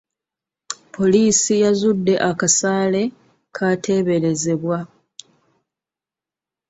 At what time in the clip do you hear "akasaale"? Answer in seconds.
2.29-3.01